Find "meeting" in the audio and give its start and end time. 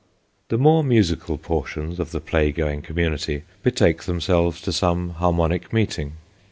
5.71-6.13